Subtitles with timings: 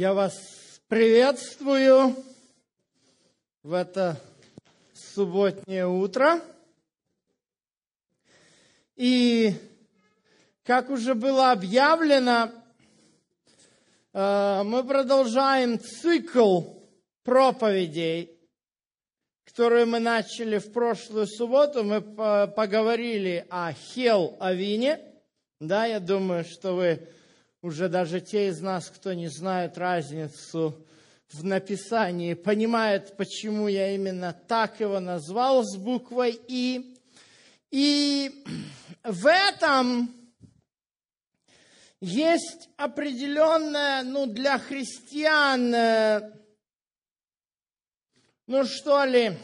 [0.00, 2.14] Я вас приветствую
[3.64, 4.16] в это
[4.94, 6.40] субботнее утро.
[8.94, 9.54] И,
[10.62, 12.52] как уже было объявлено,
[14.12, 16.62] э, мы продолжаем цикл
[17.24, 18.38] проповедей,
[19.46, 21.82] которую мы начали в прошлую субботу.
[21.82, 25.00] Мы поговорили о Хел Авине.
[25.58, 27.04] Да, я думаю, что вы
[27.62, 30.86] уже даже те из нас, кто не знает разницу
[31.32, 36.94] в написании, понимают, почему я именно так его назвал с буквой «И».
[37.70, 38.44] И
[39.02, 40.14] в этом
[42.00, 46.32] есть определенное, ну, для христиан, э,
[48.46, 49.36] ну, что ли,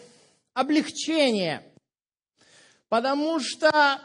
[0.54, 1.70] облегчение.
[2.88, 4.00] Потому что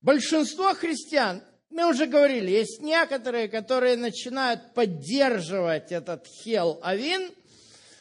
[0.00, 7.30] большинство христиан мы уже говорили, есть некоторые, которые начинают поддерживать этот хел авин,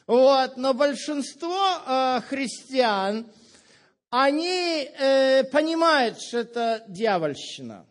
[0.07, 3.31] вот, но большинство э, христиан,
[4.09, 7.85] они э, понимают, что это дьявольщина.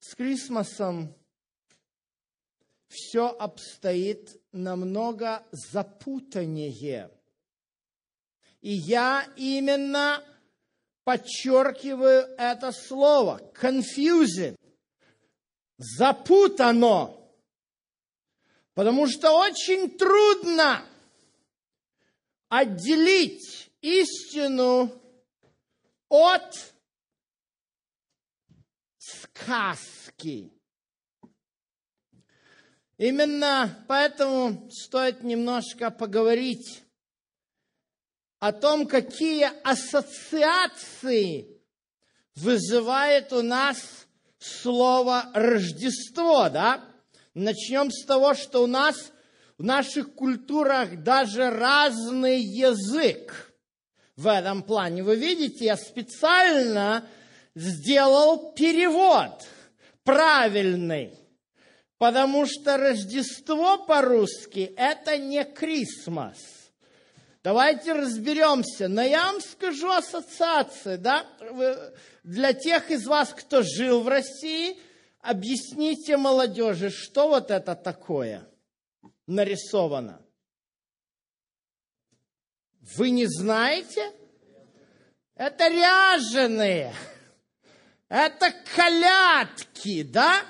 [0.00, 1.14] С Крисмосом
[2.88, 7.10] все обстоит намного запутаннее.
[8.62, 10.24] И я именно
[11.08, 14.54] подчеркиваю это слово, confusing,
[15.78, 17.16] запутано,
[18.74, 20.84] потому что очень трудно
[22.50, 24.92] отделить истину
[26.10, 26.74] от
[28.98, 30.52] сказки.
[32.98, 36.84] Именно поэтому стоит немножко поговорить
[38.40, 41.48] о том, какие ассоциации
[42.36, 43.78] вызывает у нас
[44.38, 46.84] слово Рождество, да?
[47.34, 49.12] Начнем с того, что у нас
[49.58, 53.52] в наших культурах даже разный язык
[54.16, 55.02] в этом плане.
[55.02, 57.08] Вы видите, я специально
[57.54, 59.44] сделал перевод
[60.04, 61.18] правильный,
[61.98, 66.57] потому что Рождество по-русски– это не Крисмас.
[67.42, 68.88] Давайте разберемся.
[68.88, 71.26] Но я вам скажу ассоциации, да?
[72.24, 74.78] Для тех из вас, кто жил в России,
[75.20, 78.48] объясните молодежи, что вот это такое
[79.26, 80.20] нарисовано.
[82.96, 84.12] Вы не знаете?
[85.34, 86.92] Это ряженые.
[88.08, 90.42] Это колядки, да?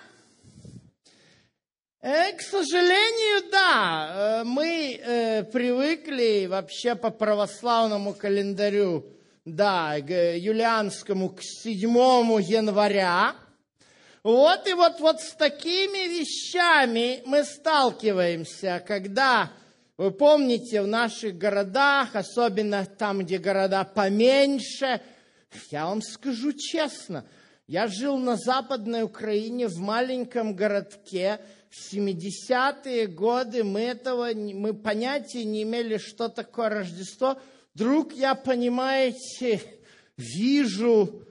[2.01, 9.05] Э, к сожалению, да, э, мы э, привыкли вообще по православному календарю,
[9.45, 11.91] да, к юлианскому, к 7
[12.41, 13.35] января.
[14.23, 19.51] Вот и вот, вот с такими вещами мы сталкиваемся, когда,
[19.97, 25.01] вы помните, в наших городах, особенно там, где города поменьше,
[25.73, 27.25] я вам скажу честно,
[27.67, 35.45] я жил на Западной Украине в маленьком городке, в 70-е годы мы этого, мы понятия
[35.45, 37.39] не имели, что такое Рождество.
[37.75, 39.63] Вдруг я, понимаете,
[40.17, 41.25] вижу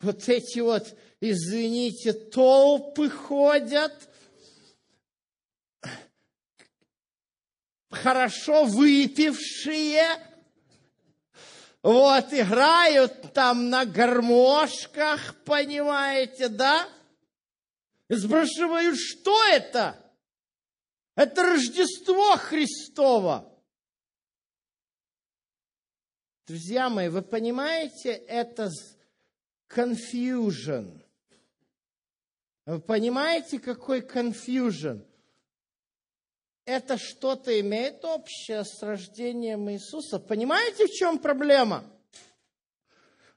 [0.00, 4.08] вот эти вот, извините, толпы ходят,
[7.90, 10.04] хорошо выпившие,
[11.82, 16.88] вот, играют там на гармошках, понимаете, да?
[18.08, 20.00] И спрашиваю, что это?
[21.16, 23.50] Это Рождество Христово.
[26.46, 28.68] Друзья мои, вы понимаете, это
[29.70, 31.02] confusion.
[32.66, 35.06] Вы понимаете, какой confusion?
[36.66, 40.18] Это что-то имеет общее с рождением Иисуса.
[40.18, 41.84] Понимаете, в чем проблема?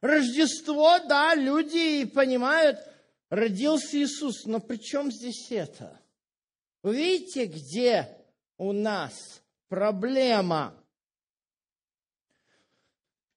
[0.02, 2.80] Рождество, да, люди понимают–
[3.30, 6.00] родился Иисус, но при чем здесь это?
[6.84, 8.08] Вы видите, где
[8.58, 10.74] у нас проблема?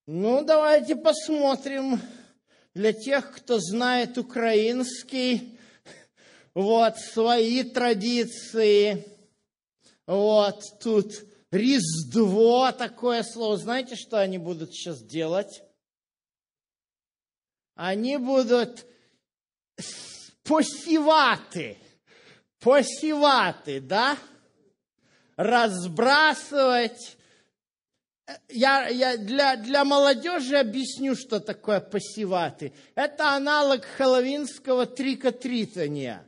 [0.07, 2.01] Ну, давайте посмотрим
[2.75, 5.59] для тех, кто знает украинский,
[6.55, 9.05] вот, свои традиции.
[10.07, 11.13] Вот, тут
[11.51, 13.57] Різдво, такое слово.
[13.57, 15.63] Знаете, что они будут сейчас делать?
[17.75, 18.87] Они будут
[20.43, 21.77] посівати,
[22.59, 24.17] посівати, да?
[25.37, 27.17] разбрасывать.
[28.49, 32.73] Я, я для, для молодежи объясню, что такое посеваты.
[32.95, 36.25] Это аналог хэллоуинского трикотритания.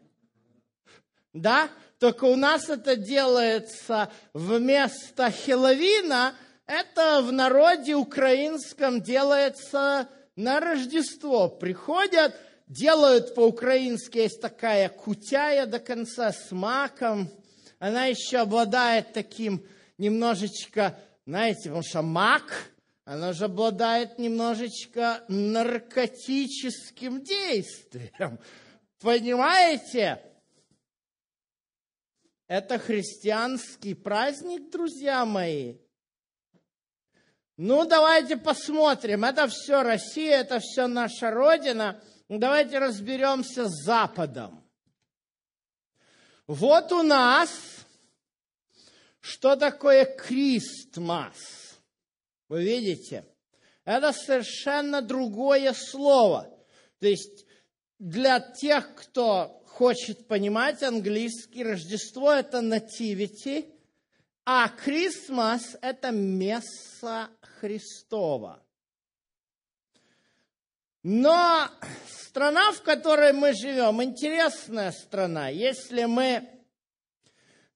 [1.32, 1.68] да?
[1.98, 6.34] Только у нас это делается вместо Хеловина,
[6.66, 11.48] это в народе украинском делается на Рождество.
[11.48, 12.34] Приходят,
[12.72, 17.30] делают по-украински, есть такая кутяя до конца с маком.
[17.78, 19.66] Она еще обладает таким
[19.98, 22.70] немножечко, знаете, потому что мак,
[23.04, 28.38] она же обладает немножечко наркотическим действием.
[29.00, 30.22] Понимаете?
[32.46, 35.76] Это христианский праздник, друзья мои.
[37.58, 39.24] Ну, давайте посмотрим.
[39.24, 42.02] Это все Россия, это все наша Родина.
[42.38, 44.64] Давайте разберемся с Западом.
[46.46, 47.50] Вот у нас
[49.20, 51.36] что такое Кристмас.
[52.48, 53.26] Вы видите?
[53.84, 56.50] Это совершенно другое слово.
[57.00, 57.44] То есть
[57.98, 63.70] для тех, кто хочет понимать английский, Рождество– это nativity,
[64.46, 67.28] а Christmas– это место
[67.60, 68.62] Христова.
[71.02, 71.68] Но
[72.08, 75.48] страна, в которой мы живем, интересная страна.
[75.48, 76.48] Если мы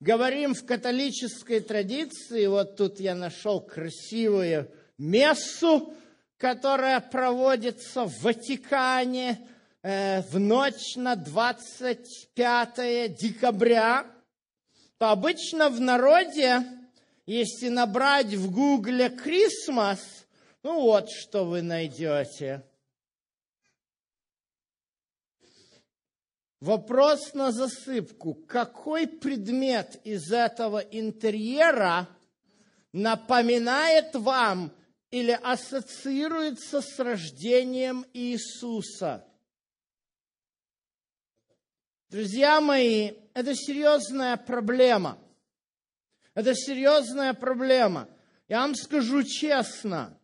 [0.01, 5.93] говорим в католической традиции, вот тут я нашел красивую мессу,
[6.39, 9.39] которая проводится в Ватикане–
[9.89, 14.05] Э, в ночь на 25 декабря,
[14.99, 16.65] то обычно в народе,
[17.25, 20.01] если набрать в гугле «Крисмас»,
[20.65, 22.65] ну вот что вы найдете.
[26.61, 28.35] Вопрос на засыпку.
[28.35, 32.09] Какой предмет из этого интерьера
[32.93, 34.73] напоминает вам
[35.11, 39.27] или ассоциируется с рождением Иисуса?
[42.09, 45.19] Друзья мои, это серьезная проблема.
[46.33, 48.09] Это серьезная проблема.
[48.49, 50.19] Я вам скажу честно,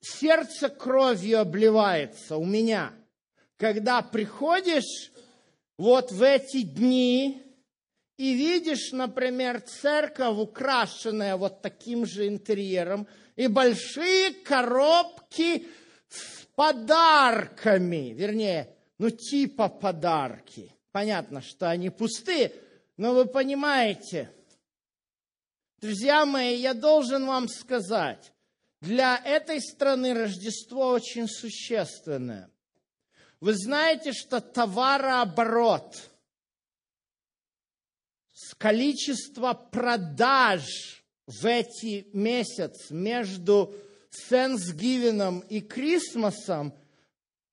[0.00, 2.94] сердце кровью обливается у меня,
[3.60, 5.12] когда приходишь
[5.76, 7.42] вот в эти дни
[8.16, 15.66] и видишь, например, церковь, украшенная вот таким же интерьером, и большие коробки
[16.08, 20.74] с подарками, вернее, ну типа подарки.
[20.90, 22.52] Понятно, что они пустые,
[22.96, 24.30] но вы понимаете,
[25.80, 28.32] друзья мои, я должен вам сказать,
[28.80, 32.49] для этой страны Рождество очень существенное.
[33.40, 36.10] Вы знаете, что товарооборот,
[38.58, 43.74] количество продаж в эти месяцы между
[44.28, 46.74] Тhanksgiving и Крисмосом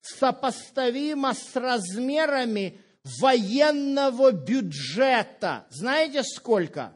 [0.00, 2.80] сопоставимо с размерами
[3.20, 5.66] военного бюджета.
[5.70, 6.94] Знаете сколько?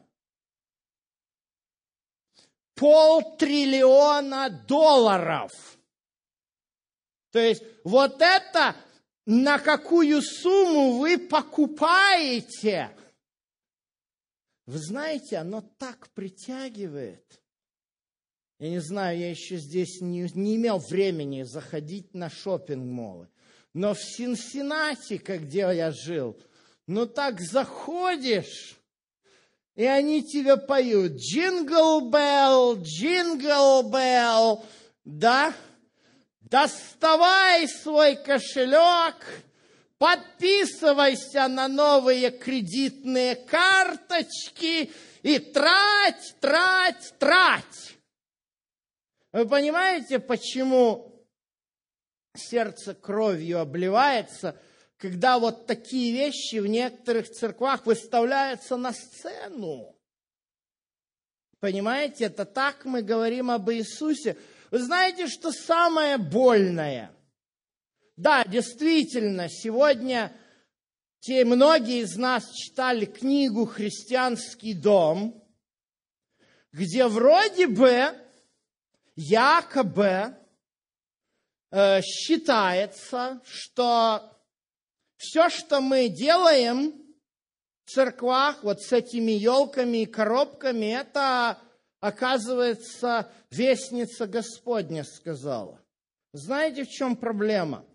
[2.75, 5.51] Полтриллиона долларов.
[7.33, 8.77] То есть вот это
[9.25, 12.95] на какую сумму вы покупаете.
[14.65, 17.25] Вы знаете, оно так притягивает–
[18.63, 23.27] я не знаю, я еще здесь не, не имел времени заходить на шопинг-моллы.
[23.73, 26.39] Но в Синсинати, где я жил,
[26.87, 28.77] ну так заходишь,
[29.75, 34.63] и они тебе поют «Jingle Bell, Jingle Bell»,
[35.03, 35.53] да?
[36.53, 39.15] Доставай свой кошелек,
[39.97, 44.91] подписывайся на новые кредитные карточки
[45.23, 47.97] и трать, трать, трать.
[49.31, 51.25] Вы понимаете, почему
[52.35, 54.55] сердце кровью обливается,
[54.97, 59.95] когда вот такие вещи в некоторых церквах выставляются на сцену?
[61.59, 64.37] Понимаете, это так мы говорим об Иисусе.
[64.73, 67.15] Вы знаете, что самое больное?
[68.17, 70.35] Да, действительно, сегодня
[71.19, 75.47] те многие из нас читали книгу «Христианский дом»,
[76.71, 78.19] где вроде бы
[79.15, 80.35] якобы
[81.69, 84.35] э, считается, что
[85.17, 86.93] все, что мы делаем
[87.85, 91.59] в церквах, вот с этими елками и коробками, это,
[92.03, 95.79] оказывается, вестница Господня сказала.
[96.33, 97.85] Знаете, в чем проблема?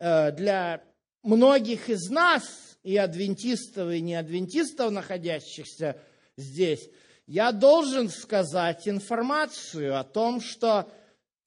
[0.00, 0.82] Э, для
[1.22, 2.42] многих из нас,
[2.82, 6.00] и адвентистов, и неадвентистов, находящихся
[6.36, 6.90] здесь,
[7.28, 10.90] я должен сказать информацию о том, что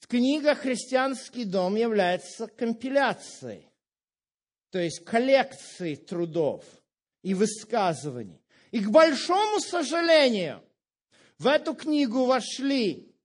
[0.07, 3.67] книга «Христианский дом» является компиляцией,
[4.69, 6.63] то есть коллекцией трудов.
[7.21, 8.41] и высказываний.
[8.71, 10.63] И к большому сожалению,
[11.41, 13.15] в эту книгу вошли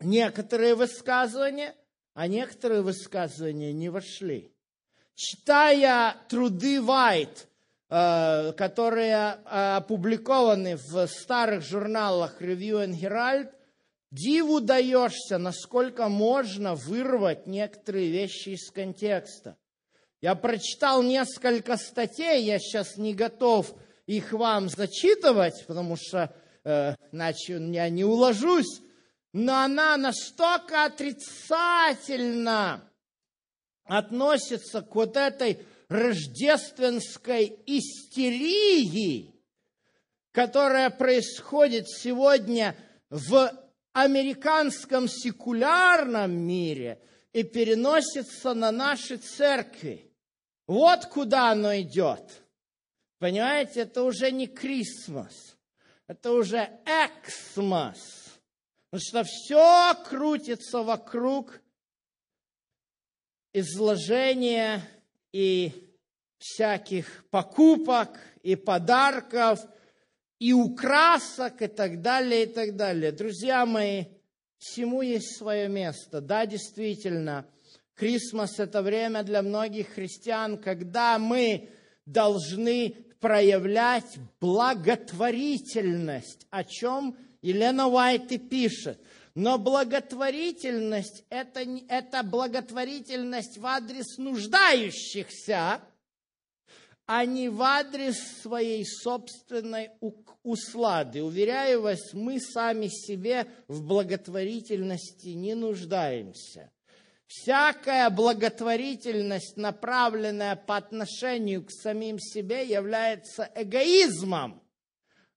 [0.00, 1.74] некоторые высказывания,
[2.12, 4.52] а некоторые высказывания не вошли.
[5.14, 7.48] Читая труды Вайт,
[7.88, 13.50] э, которые э, опубликованы в старых журналах Review and Herald,
[14.10, 19.56] диву даешься, насколько можно вырвать некоторые вещи из контекста.
[20.20, 23.74] Я прочитал несколько статей, я сейчас не готов
[24.04, 26.34] их вам зачитывать, потому что
[26.64, 28.82] э, я не уложусь,
[29.32, 32.82] но она настолько отрицательно
[33.84, 39.34] относится к вот этой рождественской истерии,
[40.32, 42.76] которая происходит сегодня
[43.10, 43.52] в
[43.92, 47.00] американском секулярном мире
[47.32, 50.10] и переносится на наши церкви.
[50.66, 52.42] Вот куда оно идет.
[53.18, 55.51] Понимаете, это уже не Крисмас,
[56.12, 58.38] это уже Эксмас.
[58.90, 61.62] Потому что все крутится вокруг
[63.54, 64.82] изложения
[65.32, 65.90] и
[66.38, 69.60] всяких покупок и подарков,
[70.38, 73.12] и украсок, и так далее, и так далее.
[73.12, 74.04] Друзья мои,
[74.58, 76.20] всему есть свое место.
[76.20, 77.46] Да, действительно,
[77.94, 81.70] Крисмас– это время для многих христиан, когда мы
[82.04, 89.00] должны проявлять благотворительность, о чем Елена Уайт и пишет.
[89.34, 95.80] Но благотворительность это,– это благотворительность в адрес нуждающихся,
[97.06, 99.88] а не в адрес своей собственной
[100.42, 101.22] услады.
[101.22, 106.70] Уверяю вас, мы сами себе в благотворительности не нуждаемся.
[107.34, 114.62] Всякая благотворительность, направленная по отношению к самим себе, является эгоизмом,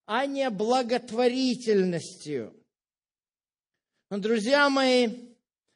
[0.06, 2.54] а не благотворительностью.
[4.10, 5.08] Но, друзья мои,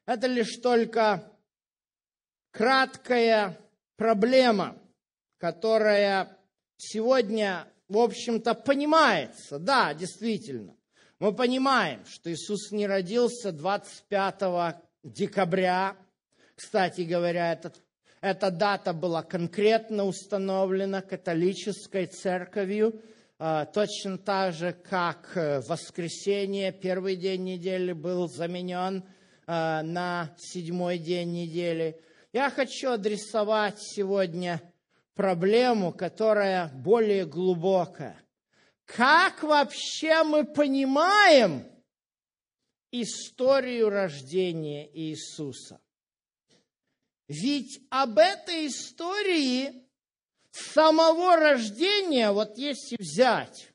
[0.06, 1.32] это лишь только
[2.52, 3.58] краткая
[3.96, 4.78] проблема,
[5.38, 6.38] которая
[6.76, 9.58] сегодня, в общем-то, понимается.
[9.58, 10.76] Да, действительно,
[11.18, 15.96] мы понимаем, что Иисус не родился 25 декабря
[16.60, 17.82] кстати говоря, этот,
[18.20, 23.02] эта дата была конкретно установлена католической церковью,
[23.38, 29.06] а, точно так же, как э, воскресенье, первый день недели был заменен
[29.48, 31.98] а, на седьмой день недели.
[32.34, 34.62] Я хочу адресовать сегодня
[35.14, 38.22] проблему, которая более глубокая.
[38.84, 41.66] Как вообще мы понимаем
[42.92, 45.80] историю рождения Иисуса?
[47.30, 49.88] Ведь об этой истории
[50.52, 53.72] самого рождения, вот если взять,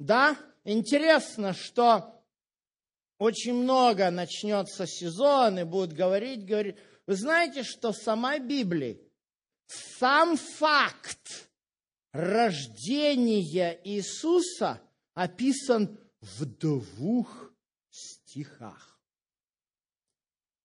[0.00, 2.20] да, интересно, что
[3.18, 6.76] очень много начнется сезон и будут говорить, говорить.
[7.06, 9.00] Вы знаете, что в самой Библии
[9.68, 11.48] сам факт
[12.12, 14.82] рождения Иисуса
[15.14, 17.52] описан в двух
[17.90, 19.00] стихах.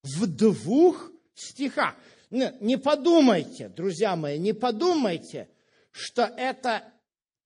[0.02, 1.12] В двух
[1.42, 1.96] стихах.
[2.30, 5.50] Не подумайте, друзья мои, не подумайте,
[5.92, 6.84] что это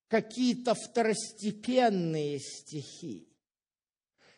[0.07, 3.27] какие-то второстепенные стихи.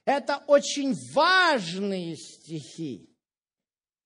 [0.06, 3.14] Это очень важные стихи.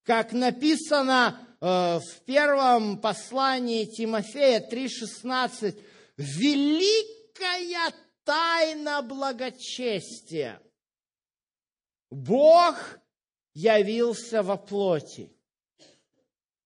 [0.03, 5.79] Как написано э, в первом послании Тимофея 3,16,
[6.17, 7.93] «Великая
[8.23, 10.59] тайна благочестия!
[12.09, 12.99] Бог
[13.53, 15.31] явился во плоти».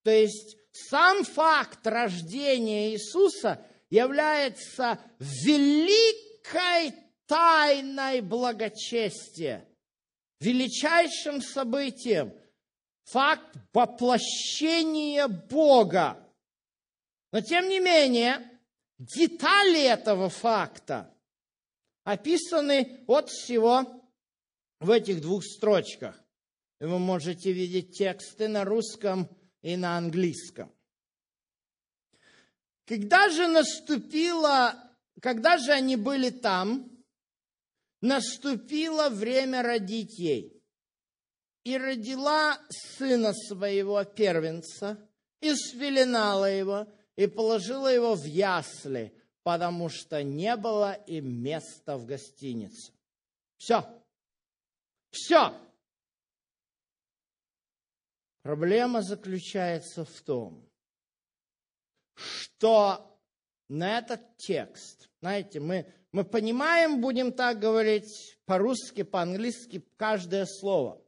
[0.06, 3.60] То есть сам факт рождения Иисуса
[3.90, 6.94] является великой
[7.26, 9.68] тайной благочестия,
[10.40, 12.36] величайшим событием,
[13.06, 16.24] факт воплощения Бога.
[17.32, 18.48] Но тем не менее,
[19.00, 21.12] детали этого факта
[22.04, 24.06] описаны от всего
[24.80, 26.24] в этих двух строчках.
[26.80, 29.28] И вы можете видеть тексты на русском
[29.66, 30.72] и на английском.
[32.86, 34.76] Когда же наступило,
[35.20, 36.88] когда же они были там,
[38.00, 40.62] наступило время родить ей.
[41.64, 45.00] И родила сына своего первенца,
[45.42, 52.06] и свеленала его, и положила его в ясли, потому что не было им места в
[52.06, 52.94] гостинице.
[53.58, 53.84] Все.
[55.10, 55.58] Все.
[58.46, 60.70] Проблема заключается в том,
[62.14, 63.20] что
[63.70, 65.10] на этот текст.
[65.20, 71.04] Знаете, мы, мы понимаем, будем так говорить, по-русски, по-английски каждое слово.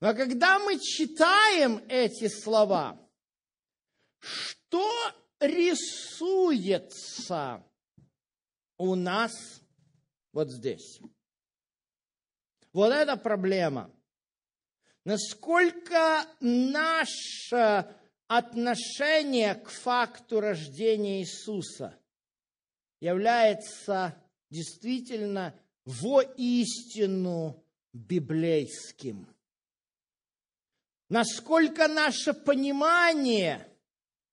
[0.00, 3.00] Но когда мы читаем эти слова,
[4.18, 4.92] что
[5.40, 6.84] рисуется
[8.76, 9.32] у нас
[10.34, 11.00] вот здесь?
[12.74, 13.90] Вот это проблема.
[15.04, 17.94] Насколько наше
[18.28, 21.98] отношение к факту рождения Иисуса
[23.00, 24.16] является
[24.48, 25.54] действительно
[25.84, 29.26] воистину библейским.
[31.08, 33.68] Насколько наше понимание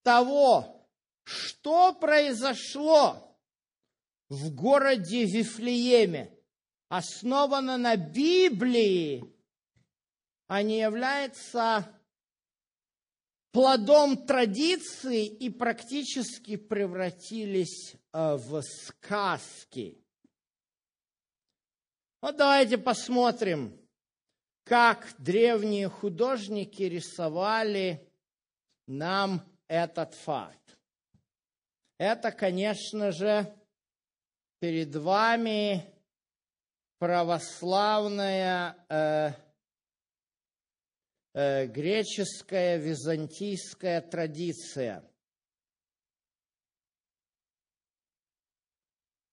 [0.04, 0.88] того,
[1.24, 3.38] что произошло
[4.30, 6.32] в городе Вифлееме,
[6.88, 9.36] основано на Библии,
[10.50, 11.88] а не является
[13.52, 20.04] плодом традиции и практически превратились э, в сказки.
[22.22, 23.80] Вот давайте посмотрим,
[24.64, 28.12] как древние художники рисовали
[28.88, 30.80] нам этот факт.
[32.00, 33.56] Это, конечно же,
[34.60, 35.86] перед вами
[36.98, 39.34] православная э,
[41.68, 45.04] греческая византийская традиция.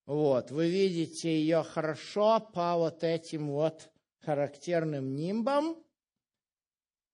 [0.06, 5.82] Вот, вы видите ее хорошо по вот этим вот характерным нимбам.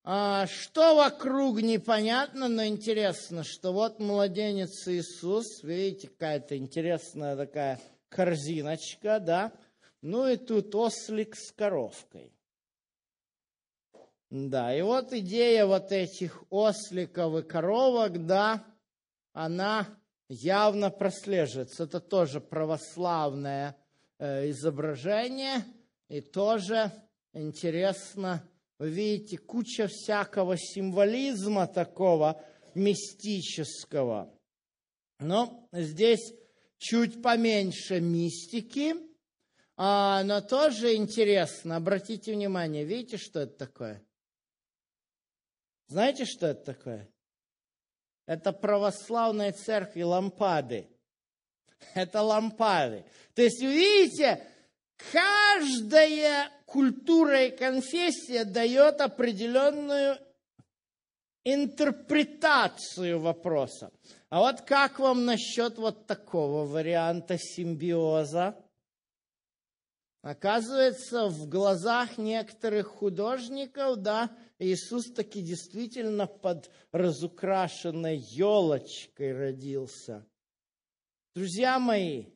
[0.05, 9.21] А, что вокруг непонятно, но интересно, что вот младенец Иисус, видите, какая-то интересная такая корзиночка,
[9.21, 9.53] да,
[10.03, 12.33] ну и тут ослик с коровкой.
[14.35, 18.65] Да, и вот идея вот этих осликов и коровок, да,
[19.35, 19.87] она
[20.31, 21.85] явно прослеживается.
[21.85, 23.77] Это тоже православное
[24.19, 25.63] э, изображение,
[26.09, 26.91] и тоже
[27.35, 28.43] интересно,
[28.79, 32.43] вы видите, куча всякого символизма такого
[32.75, 34.33] мистического.
[35.19, 36.33] Но здесь
[36.79, 38.95] чуть поменьше мистики,
[39.77, 41.77] а, но тоже интересно.
[41.77, 44.03] Обратите внимание, видите, что это такое?
[45.93, 47.07] Знаете, что это такое?
[48.25, 50.89] Это православные церкви лампады.
[51.93, 53.05] Это лампады.
[53.35, 54.43] То есть, видите,
[55.13, 60.17] каждая культура и конфессия дает определенную
[61.45, 63.93] интерпретацию вопроса.
[64.31, 68.57] А вот как вам насчет вот такого варианта симбиоза?
[70.23, 74.31] Оказывается, в глазах некоторых художников, да,
[74.61, 80.25] Иисус таки действительно под разукрашенной елочкой родился.
[81.35, 82.27] Друзья мои,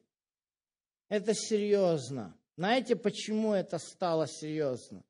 [1.09, 2.37] это серьезно.
[2.57, 5.05] Знаете, почему это стало серьезно?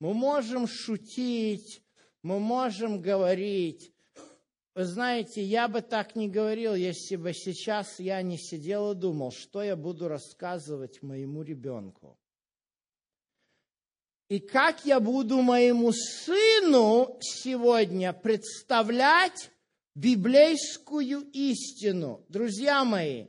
[0.00, 1.82] Мы можем шутить,
[2.22, 3.93] мы можем говорить.
[4.74, 9.30] Вы знаете, я бы так не говорил, если бы сейчас я не сидел и думал,
[9.30, 12.18] что я буду рассказывать моему ребенку.
[14.28, 19.52] И как я буду моему сыну сегодня представлять
[19.94, 22.24] библейскую истину.
[22.28, 23.28] Друзья мои,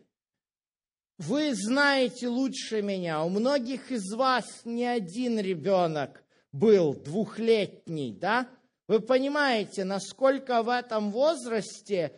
[1.20, 8.50] вы знаете лучше меня, у многих из вас не один ребенок был двухлетний, да?
[8.88, 12.12] Вы понимаете, насколько в этом возрасте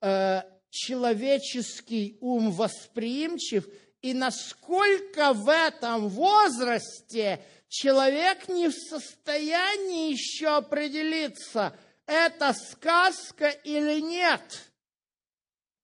[0.00, 3.68] э, человеческий ум восприимчив
[4.02, 11.76] и насколько в этом возрасте человек не в состоянии еще определиться,
[12.06, 14.42] это сказка или нет.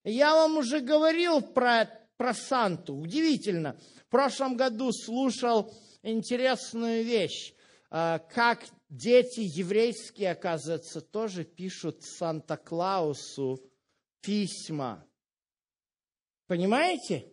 [0.05, 2.95] Я вам уже говорил про, про Санту.
[2.95, 3.77] Удивительно.
[4.07, 7.55] В прошлом году слушал интересную вещь,
[7.91, 8.65] а, как
[8.97, 13.61] дети еврейские, оказывается, тоже пишут Санта-Клаусу
[14.21, 15.05] письма.
[16.47, 17.27] Понимаете?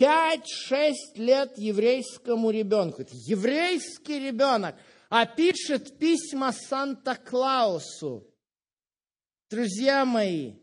[0.00, 3.02] 5-6 лет еврейскому ребенку.
[3.02, 4.74] Это еврейский ребенок,
[5.08, 8.26] а пишет письма Санта-Клаусу.
[9.50, 10.54] Друзья мои,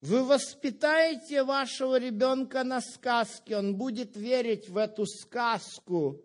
[0.00, 6.22] вы воспитаете вашего ребенка на сказке, он будет верить в эту сказку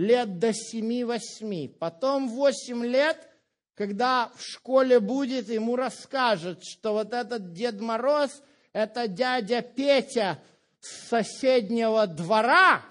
[0.00, 1.68] лет до 7-8.
[1.78, 3.28] Потом 8 лет,
[3.74, 10.42] когда в школе будет, ему расскажут, что вот этот Дед Мороз, это дядя Петя,
[10.80, 12.82] с соседнего двора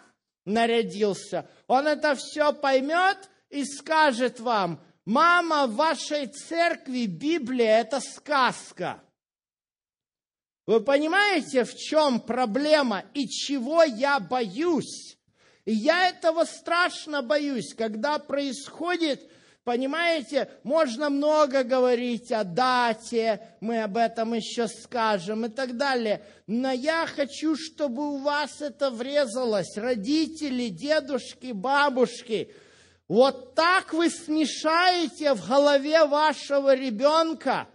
[0.45, 3.17] нарядился, он это все поймет
[3.49, 9.01] и скажет вам, мама, в вашей церкви Библия– это сказка.
[10.67, 15.18] Вы понимаете, в чем проблема и чего я боюсь?
[15.69, 19.21] И я этого страшно боюсь, когда происходит
[19.63, 26.23] Понимаете, можно много говорить о дате, мы об этом еще скажем и так далее.
[26.47, 29.77] Но я хочу, чтобы у вас это врезалось.
[29.77, 32.51] Родители, дедушки, бабушки.
[33.07, 37.67] Вот так вы смешаете в голове вашего ребенка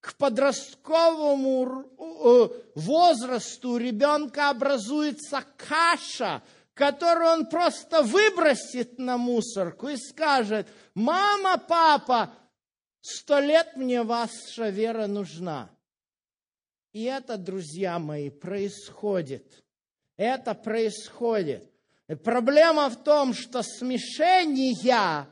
[0.00, 6.42] к подростковому э, возрасту у ребенка образуется каша–
[6.76, 12.34] которую он просто выбросит на мусорку и скажет, мама, папа,
[13.00, 15.70] сто лет мне ваша вера нужна.
[16.92, 19.64] И это, друзья мои, происходит.
[20.18, 21.72] Это происходит.
[22.08, 25.26] И проблема в том, что смешение,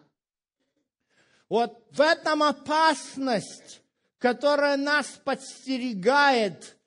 [1.50, 3.82] вот в этом опасность,
[4.16, 6.78] которая нас подстерегает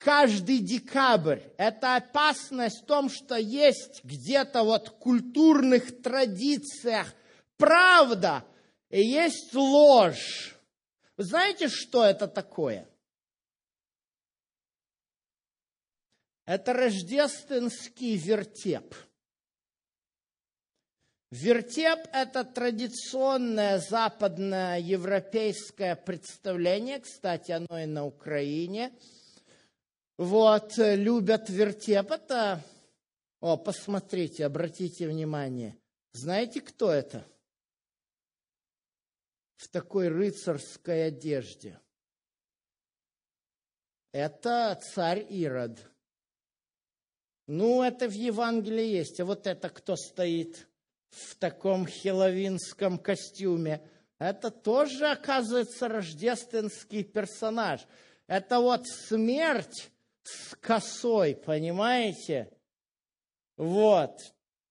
[0.00, 1.40] каждый декабрь.
[1.58, 7.14] Это опасность в том, что есть где-то вот в культурных традициях
[7.58, 8.44] правда
[8.88, 10.56] и есть ложь.
[11.16, 12.88] Вы знаете, что это такое?
[16.46, 18.94] Это рождественский вертеп.
[21.30, 28.92] Вертеп– это традиционное западное европейское представление, кстати, оно и на Украине–
[30.20, 32.10] вот, э, любят вертеп.
[32.10, 32.62] Это,
[33.40, 35.78] о, посмотрите, обратите внимание.
[36.12, 37.26] Знаете, кто это?
[39.56, 41.80] В такой рыцарской одежде.
[44.12, 45.78] Это царь Ирод.
[47.46, 49.20] Ну, это в Евангелии есть.
[49.20, 50.68] А вот это кто стоит
[51.08, 53.80] в таком хеловинском костюме?
[54.18, 57.86] Это тоже, оказывается, рождественский персонаж.
[58.26, 59.90] Это вот смерть
[60.30, 62.50] с косой, понимаете?
[63.56, 64.18] Вот.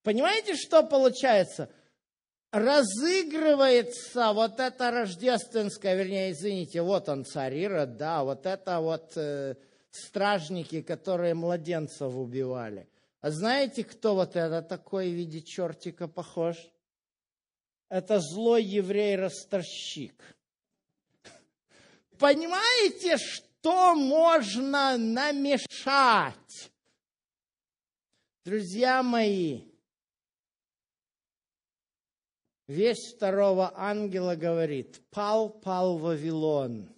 [0.03, 1.69] Понимаете, что получается?
[2.51, 9.55] Разыгрывается вот это рождественское, вернее, извините, вот он, царь Ирод, да, вот это вот э,
[9.91, 12.87] стражники, которые младенцев убивали.
[13.21, 16.55] А знаете, кто вот это такой в виде чертика похож?
[17.89, 20.15] Это злой еврей-ростовщик.
[22.17, 23.48] Понимаете, что?
[23.61, 26.71] Что можно намешать.
[28.45, 29.63] Друзья мои,
[32.67, 36.89] весь второго ангела говорит, пал, пал Вавилон.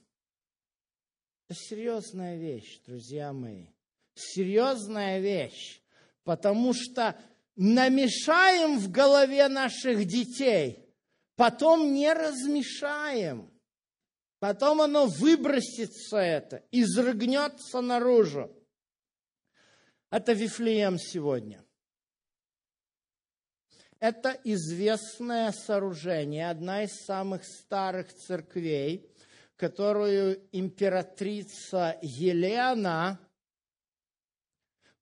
[1.50, 3.66] Это серьезная вещь, друзья мои.
[4.14, 5.82] Серьезная вещь.
[6.24, 7.20] Потому что
[7.56, 10.88] намешаем в голове наших детей,
[11.36, 13.51] потом не размешаем.
[14.42, 18.52] Потом оно выбросится это, изрыгнется наружу.
[20.10, 21.64] Это Вифлеем сегодня.
[24.00, 29.08] Это известное сооружение, одна из самых старых церквей,
[29.58, 33.20] которую императрица Елена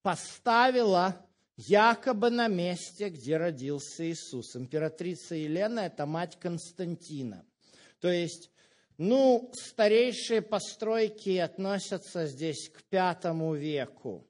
[0.02, 1.26] поставила
[1.56, 4.58] якобы на месте, где родился Иисус.
[4.58, 7.46] Императрица Елена– это мать Константина.
[8.02, 8.52] То есть
[9.00, 14.28] ну, старейшие постройки относятся здесь к пятому веку.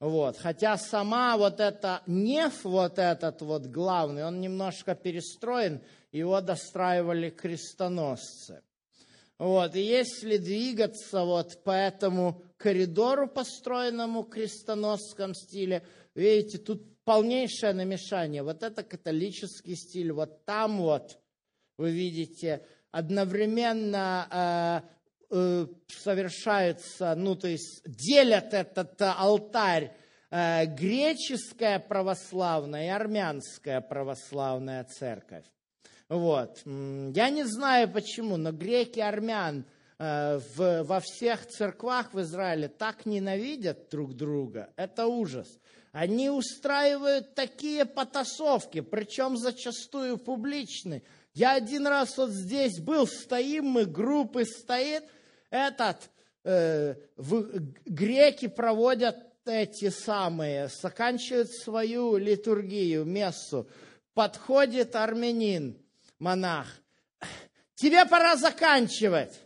[0.00, 0.38] Вот.
[0.38, 8.62] Хотя сама вот эта неф, вот этот вот главный, он немножко перестроен, его достраивали крестоносцы.
[9.38, 9.76] Вот.
[9.76, 18.42] И если двигаться вот по этому коридору, построенному в крестоносском стиле, видите, тут полнейшее намешание.
[18.42, 21.18] Вот это католический стиль, вот там вот
[21.76, 24.82] вы видите одновременно
[25.30, 29.92] э, э, совершается, ну то есть делят этот алтарь
[30.30, 35.44] э, греческая православная и армянская православная церковь.
[36.08, 36.62] Вот.
[36.64, 39.66] Я не знаю почему, но греки армян
[39.98, 44.70] э, в, во всех церквах в Израиле так ненавидят друг друга.
[44.76, 45.58] Это ужас.
[45.92, 51.02] Они устраивают такие потасовки, причем зачастую публичные.
[51.34, 55.04] Я один раз вот здесь был, стоим мы, группы стоит,
[55.50, 56.10] этот,
[56.44, 63.68] э, в, греки проводят эти самые, заканчивают свою литургию, мессу.
[64.14, 65.78] Подходит армянин,
[66.18, 66.66] монах,
[67.74, 69.38] тебе пора заканчивать.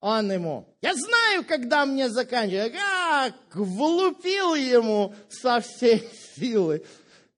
[0.00, 2.74] Он ему, я знаю, когда мне заканчивать.
[2.74, 6.84] Как влупил ему со всей силы.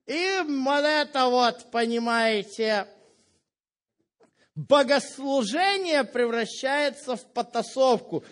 [0.06, 2.88] И вот это вот, понимаете,
[4.56, 8.24] богослужение превращается в потасовку.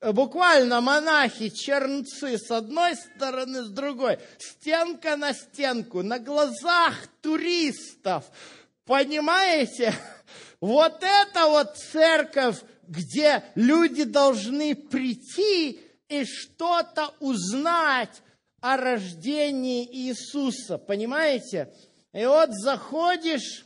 [0.00, 8.30] буквально монахи, чернцы с одной стороны, с другой, стенка на стенку, на глазах туристов.
[8.84, 9.94] Понимаете?
[10.60, 18.20] Вот это вот церковь, где люди должны прийти и что-то узнать
[18.60, 20.76] о рождении Иисуса.
[20.76, 21.72] Понимаете?
[22.12, 23.64] И вот заходишь,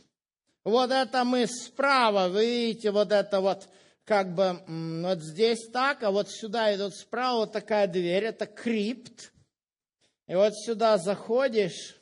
[0.65, 3.69] вот это мы справа, вы видите, вот это вот
[4.03, 9.31] как бы вот здесь так, а вот сюда идут справа вот такая дверь, это крипт.
[10.27, 11.95] И вот сюда заходишь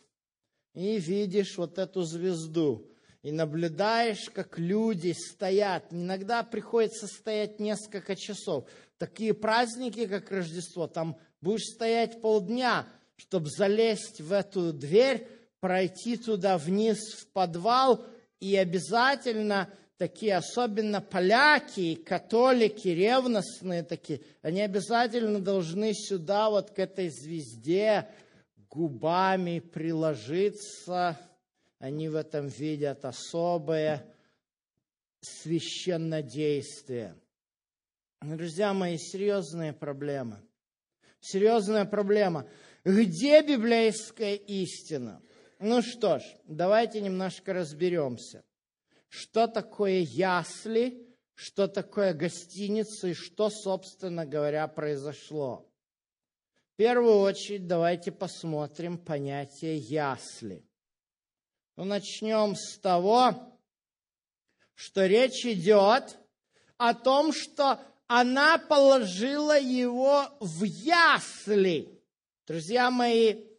[0.74, 2.90] и видишь вот эту звезду.
[3.22, 5.86] И наблюдаешь, как люди стоят.
[5.92, 8.66] Иногда приходится стоять несколько часов.
[8.98, 15.28] Такие праздники, как Рождество, там будешь стоять полдня, чтобы залезть в эту дверь,
[15.62, 18.06] пройти туда вниз в подвал
[18.40, 27.10] и обязательно такие, особенно поляки, католики, ревностные такие, они обязательно должны сюда, вот к этой
[27.10, 28.10] звезде,
[28.70, 31.18] губами приложиться.
[31.80, 34.06] Они в этом видят особое
[35.22, 37.16] священнодействие.
[38.22, 40.40] Друзья мои, серьезные проблемы.
[41.20, 42.48] Серьезная проблема.
[42.84, 45.22] Где библейская истина?
[45.66, 48.44] Ну что ж, давайте немножко разберемся
[49.14, 55.70] что такое ясли, что такое гостиница и что, собственно говоря, произошло.
[56.74, 60.66] В первую очередь давайте посмотрим понятие ясли.
[61.76, 63.56] Ну, начнем с того,
[64.74, 66.18] что речь идет
[66.78, 72.02] о том, что она положила его в ясли.
[72.48, 73.53] Друзья мои,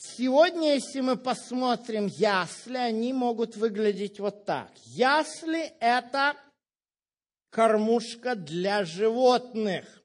[0.00, 4.70] Сегодня, если мы посмотрим ясли, они могут выглядеть вот так.
[4.84, 6.36] Ясли– это
[7.50, 10.04] кормушка для животных.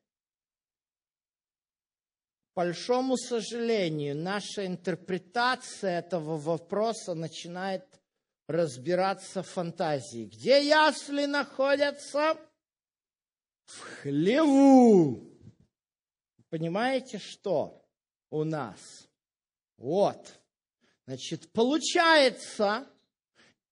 [2.49, 7.86] К большому сожалению, наша интерпретация этого вопроса начинает
[8.47, 10.25] разбираться в фантазии.
[10.25, 12.36] Где ясли находятся?
[13.65, 15.32] В хлеву.
[16.49, 17.86] Понимаете, что
[18.32, 19.08] у нас?
[19.84, 20.39] Вот.
[21.08, 22.88] Значит, получается,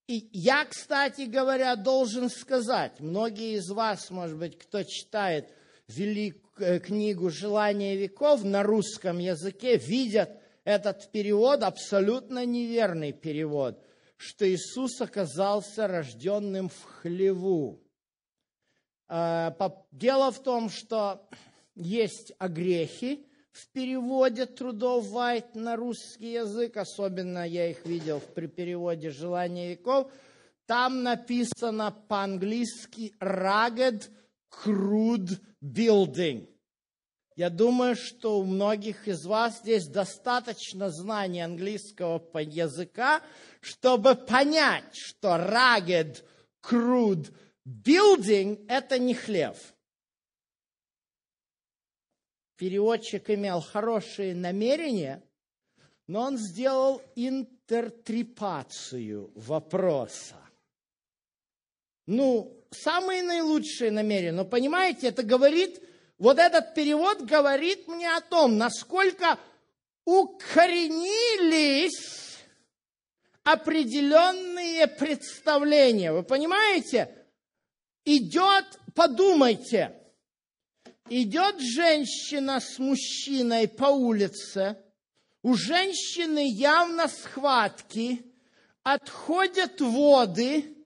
[0.07, 5.53] и я, кстати говоря, должен сказать, многие из вас, может быть, кто читает
[5.87, 13.81] великую э, книгу «Желание веков» на русском языке, видят этот перевод, абсолютно неверный перевод,
[14.17, 17.81] что Иисус оказался рожденным в хлеву.
[19.07, 19.51] Э,
[19.93, 21.25] дело в том, что
[21.73, 29.09] есть огрехи, в переводе трудов Вайт на русский язык, особенно я их видел при переводе
[29.09, 30.11] «Желание веков»,
[30.65, 34.09] там написано по-английски «rugged
[34.49, 36.47] crude building».
[37.35, 43.21] Я думаю, что у многих из вас здесь достаточно знаний английского языка,
[43.61, 46.23] чтобы понять, что rugged
[46.63, 47.33] crude
[47.65, 49.57] building– это не хлев–
[52.61, 55.23] переводчик имел хорошие намерения,
[56.05, 60.35] но он сделал интертрепацию вопроса.
[62.05, 64.33] Ну, самые наилучшие намерения.
[64.33, 65.81] Но понимаете, это говорит,
[66.19, 69.39] вот этот перевод говорит мне о том, насколько
[70.05, 71.07] укоренились
[73.41, 76.13] определенные представления.
[76.13, 77.09] Вы понимаете?
[78.05, 79.97] Идет, подумайте,
[81.11, 84.81] идет женщина с мужчиной по улице,
[85.41, 88.25] у женщины явно схватки,
[88.83, 90.77] отходят воды,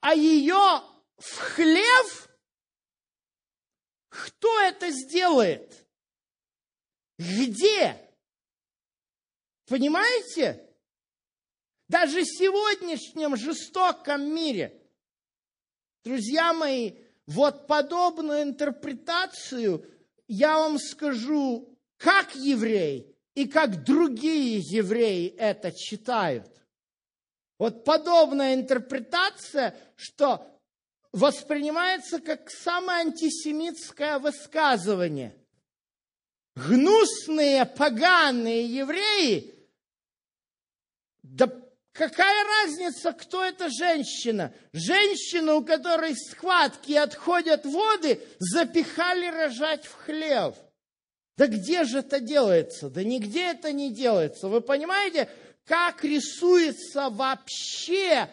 [0.00, 0.82] а ее
[1.16, 2.28] в хлев
[4.08, 5.86] кто это сделает?
[7.18, 7.96] Где?
[9.66, 10.64] Понимаете?
[11.88, 14.82] Даже в сегодняшнем жестоком мире,
[16.02, 16.96] друзья мои,
[17.28, 19.84] вот подобную интерпретацию
[20.28, 26.50] я вам скажу, как еврей и как другие евреи это читают.
[27.58, 30.58] Вот подобная интерпретация, что
[31.12, 35.36] воспринимается как самое антисемитское высказывание.
[36.54, 39.54] Гнусные, поганые евреи,
[41.22, 41.67] да
[41.98, 44.54] Какая разница, кто эта женщина?
[44.72, 50.54] Женщину, у которой схватки отходят воды, запихали рожать в хлев.
[51.36, 52.88] Да где же это делается?
[52.88, 54.46] Да нигде это не делается.
[54.46, 55.28] Вы понимаете,
[55.64, 58.30] как рисуется вообще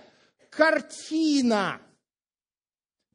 [0.52, 1.82] картина?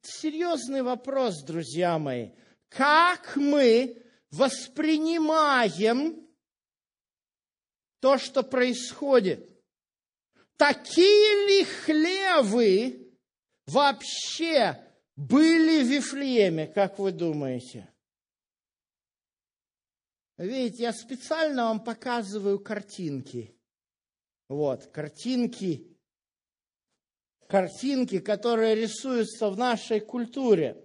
[0.02, 2.30] Серьезный вопрос, друзья мои.
[2.70, 6.26] как мы воспринимаем
[8.00, 9.49] то, что происходит.
[10.60, 13.16] Такие ли хлевы
[13.64, 14.78] вообще
[15.16, 17.90] были в Вифлееме, как вы думаете?
[20.36, 23.58] Видите, я специально вам показываю картинки.
[24.50, 25.96] Вот, картинки,
[27.48, 30.76] картинки, которые рисуются в нашей культуре.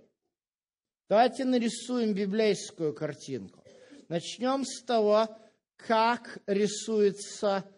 [1.09, 3.61] Давайте нарисуем библейскую картинку.
[4.07, 5.27] Начнем с того,
[5.75, 7.69] как рисуются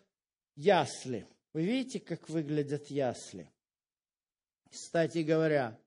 [0.55, 1.27] ясли.
[1.53, 3.51] Вы видите, как выглядят ясли?
[4.69, 5.79] Кстати говоря,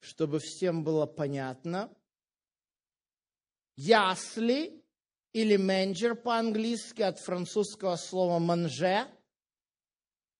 [0.00, 1.94] чтобы всем было понятно,
[3.76, 4.82] ясли
[5.32, 9.06] или менджер по-английски от французского слова манже.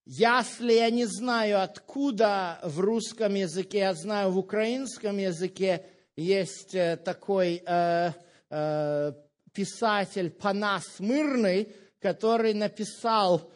[0.05, 6.97] Ясли я не знаю откуда в русском языке, я знаю в украинском языке есть э,
[6.97, 8.13] такой э,
[8.51, 9.13] э,
[9.53, 13.51] писатель Панас Мырный, который написал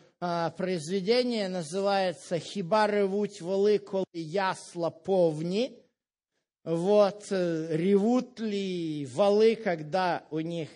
[0.56, 5.82] произведение, называется «Хиба ревуть воли, коли ясла повни».
[6.64, 10.68] Вот, э, ревут ли валы, когда у них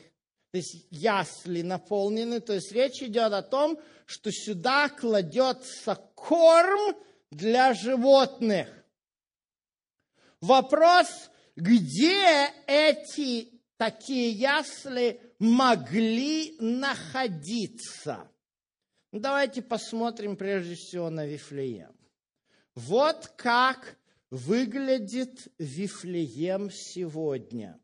[0.53, 6.97] то есть ясли наполнены, то есть речь идет о том, что сюда кладется корм
[7.31, 8.69] для животных.
[10.41, 11.07] Вопрос,
[11.55, 18.30] где эти такие ясли могли находиться?
[19.13, 21.95] Ну, давайте посмотрим прежде всего на Вифлеем.
[22.75, 23.99] Вот как
[24.31, 27.81] выглядит Вифлеем сегодня.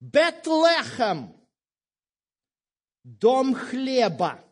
[0.00, 1.36] Бетлехем,
[3.04, 4.44] дом хлеба.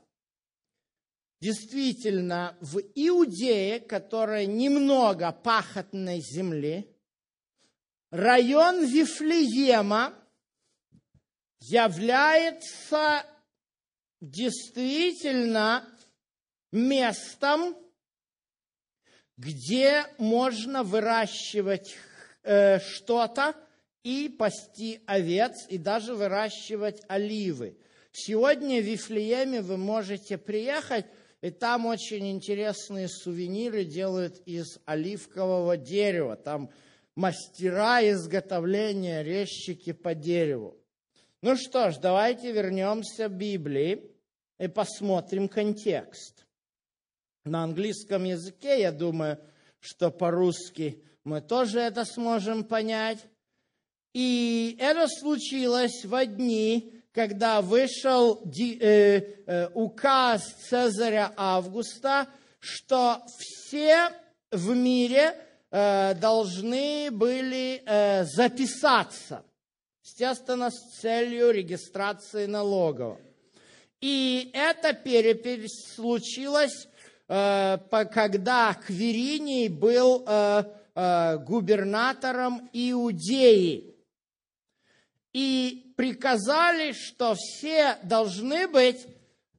[1.40, 6.94] Действительно, в Иудее, которая немного пахотной земли,
[8.10, 10.14] район Вифлеема
[11.60, 13.24] является
[14.20, 15.88] действительно
[16.72, 17.76] местом,
[19.36, 21.96] где можно выращивать
[22.42, 23.54] э, что-то,
[24.02, 27.76] и пасти овец, и даже выращивать оливы.
[28.12, 31.06] Сегодня в Вифлееме вы можете приехать,
[31.42, 36.36] и там очень интересные сувениры делают из оливкового дерева.
[36.36, 36.70] Там
[37.16, 40.78] мастера изготовления, резчики по дереву.
[41.46, 44.02] Ну что ж, давайте вернемся к Библии
[44.58, 46.44] и посмотрим контекст.
[47.44, 49.38] На английском языке, я думаю,
[49.78, 53.20] что по-русски мы тоже это сможем понять.
[54.12, 62.26] И это случилось в дни, когда вышел э, э, указ Цезаря Августа,
[62.58, 64.10] что все
[64.50, 65.38] в мире
[65.70, 67.84] э, должны были
[68.34, 69.45] записаться,
[70.06, 73.18] естественно, с целью регистрации налогов.
[74.00, 76.86] И эта перепись случилась,
[77.26, 80.20] когда Квериний был
[81.44, 83.96] губернатором Иудеи
[85.32, 89.04] и приказали, что все должны быть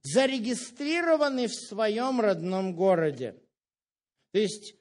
[0.01, 3.35] зарегистрированы в своем родном городе.
[4.31, 4.75] То есть,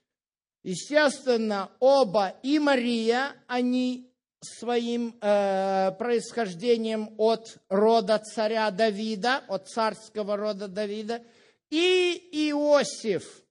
[0.63, 4.06] естественно, оба и Мария, они
[4.47, 11.23] своим э, происхождением от рода царя Давида, от царского рода Давида,
[11.71, 13.43] и Иосиф,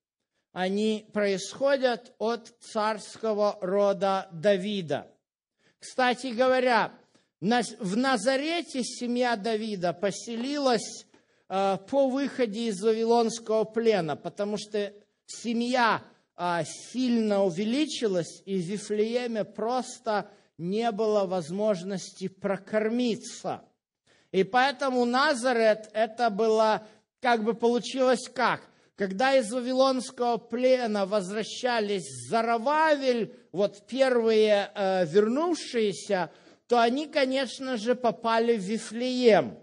[0.53, 5.07] они происходят от царского рода Давида.
[5.79, 6.93] Кстати говоря,
[7.41, 11.05] в Назарете семья Давида поселилась
[11.49, 14.93] э, по выходе из Вавилонского плена, потому что
[15.25, 16.01] семья
[16.37, 23.63] э, сильно увеличилась, и в Вифлееме просто не было возможности прокормиться.
[24.31, 26.85] И поэтому Назарет это было,
[27.21, 28.61] как бы получилось как?
[28.95, 36.31] Когда из Вавилонского плена возвращались Зарававель, вот первые э, вернувшиеся,
[36.67, 39.57] то они, конечно же, попали в Вифлеем.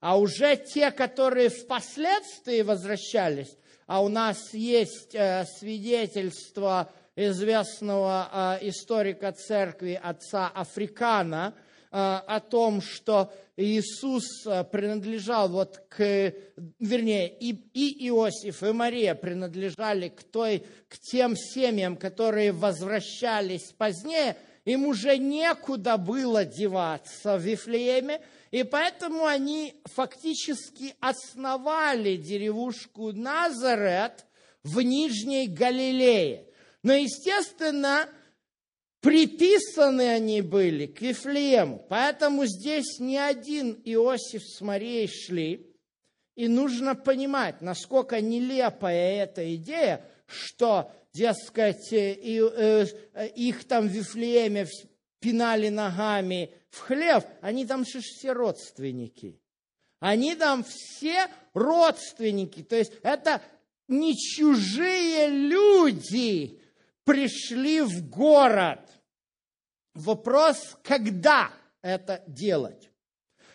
[0.00, 6.92] А уже те, которые впоследствии возвращались, а у нас есть э, свидетельство
[7.26, 11.54] известного э, историка церкви отца Африкана
[11.90, 16.32] э, о том, что Иисус принадлежал вот к,
[16.78, 24.36] вернее, и, и Иосиф, и Мария принадлежали к, той, к тем семьям, которые возвращались позднее–
[24.68, 34.26] им уже некуда было деваться в Вифлееме, и поэтому они фактически основали деревушку Назарет
[34.62, 36.44] в Нижней Галилее.
[36.82, 38.08] Но, естественно,
[39.00, 41.84] Приписаны они были к Вифлеему.
[41.88, 45.72] Поэтому здесь не один Иосиф с Марией шли.
[46.34, 54.66] И нужно понимать, насколько нелепая эта идея, что, дескать, э, э, их там в Вифлееме
[55.20, 59.40] пинали ногами в хлев, они там же все родственники.
[60.00, 62.62] Они там все родственники.
[62.62, 63.42] То есть это
[63.88, 66.60] не чужие люди
[67.08, 68.80] пришли в город.
[69.94, 71.50] Вопрос, когда
[71.80, 72.90] это делать?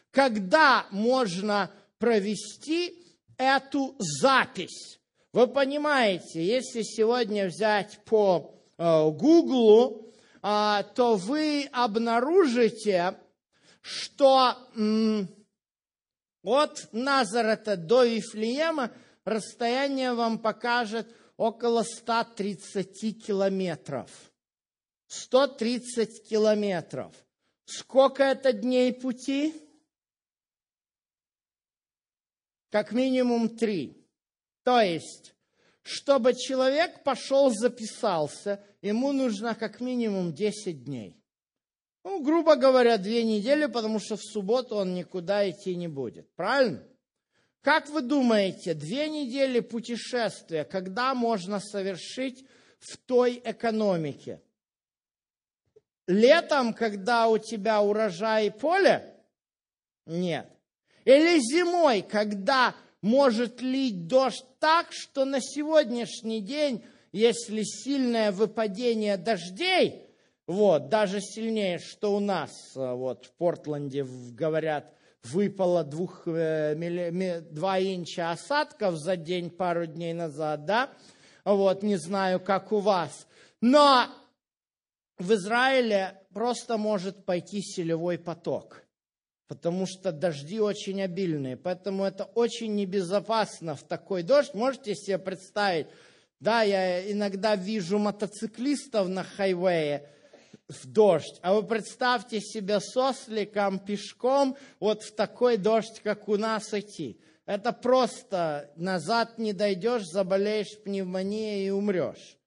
[0.10, 2.98] Когда можно провести
[3.38, 5.00] эту запись?
[5.34, 13.20] Вы понимаете, если сегодня взять по э, Гуглу, э, то вы обнаружите,
[13.82, 14.58] что
[16.44, 18.90] от Назарета до Вифлеема
[19.26, 21.08] расстояние вам покажет
[21.44, 24.10] около 130 километров.
[25.08, 27.14] 130 километров.
[27.66, 29.54] Сколько это дней пути?
[32.70, 34.08] Как минимум три.
[34.64, 35.36] То есть,
[35.82, 41.22] чтобы человек пошел, записался, ему нужно как минимум 10 дней.
[42.06, 46.34] Ну, грубо говоря, две недели, потому что в субботу он никуда идти не будет.
[46.36, 46.88] Правильно?
[47.64, 52.44] Как вы думаете, две недели путешествия, когда можно совершить
[52.80, 54.42] в той экономике?
[56.06, 59.16] Летом, когда у тебя урожай поле?
[60.06, 60.50] Нет.
[61.06, 66.84] Или зимой, когда может лить дождь так, что на сегодняшний день,
[67.14, 70.10] если сильное выпадение дождей,
[70.48, 74.94] вот, даже сильнее, что у нас, э, вот, в Портленде говорят,
[75.24, 80.90] выпало двух, э, два инча осадков за день пару дней назад, да,
[81.46, 83.28] вот, не знаю, как у вас.
[83.62, 84.08] Но
[85.18, 88.84] в Израиле просто может пойти селевой поток,
[89.48, 94.54] потому что дожди очень обильные, поэтому это очень небезопасно в такой дождь.
[94.54, 95.88] Можете себе представить,
[96.40, 100.10] да, я иногда вижу мотоциклистов на хайвее,
[100.68, 101.40] в дождь.
[101.42, 107.20] А вы представьте себе сосликом пешком вот в такой дождь, как у нас идти.
[107.46, 112.38] Это просто назад не дойдешь, заболеешь пневмонией и умрешь.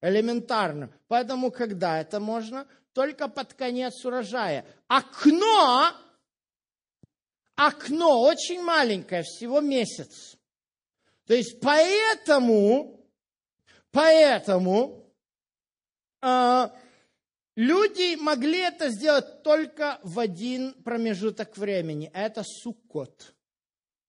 [0.00, 0.90] Элементарно.
[1.08, 2.66] Поэтому когда это можно?
[2.92, 4.64] Только под конец урожая.
[4.86, 5.90] Окно,
[7.56, 10.36] окно очень маленькое, всего месяц.
[11.26, 13.00] То есть поэтому,
[13.90, 15.10] поэтому
[16.22, 16.68] э,
[17.56, 22.10] Люди могли это сделать только в один промежуток времени.
[22.12, 23.34] Это Суккот.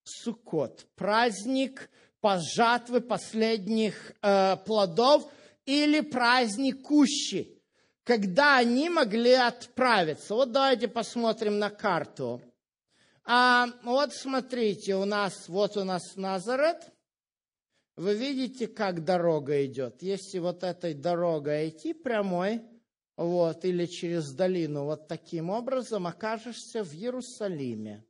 [0.04, 0.88] Суккот.
[0.96, 1.90] Праздник
[2.22, 5.32] пожатвы последних э, плодов
[5.66, 7.62] или праздник Кущи,
[8.04, 10.34] когда они могли отправиться.
[10.34, 12.42] Вот давайте посмотрим на карту.
[13.24, 16.92] А, вот смотрите, у нас, вот у нас Назарет.
[17.96, 20.02] Вы видите, как дорога идет.
[20.02, 22.62] Если вот этой дорогой идти прямой,
[23.18, 28.06] вот, или через долину, вот таким образом окажешься в Иерусалиме.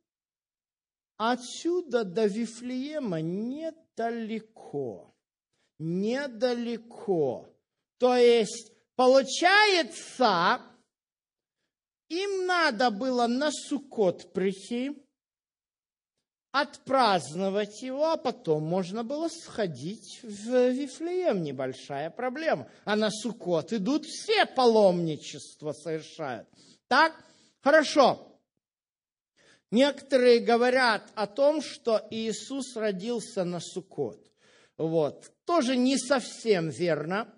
[1.16, 5.14] Отсюда до Вифлеема недалеко.
[5.78, 7.48] Недалеко.
[7.98, 10.60] То есть, получается,
[12.08, 15.05] им надо было на Сукот прийти,
[16.60, 21.42] отпраздновать его, а потом можно было сходить в Вифлеем.
[21.42, 22.66] Небольшая проблема.
[22.84, 26.48] А на Суккот идут все паломничества совершают.
[26.88, 27.12] Так?
[27.60, 28.26] Хорошо.
[29.70, 34.20] Некоторые говорят о том, что Иисус родился на Суккот.
[34.78, 35.30] Вот.
[35.44, 37.28] Тоже не совсем верно.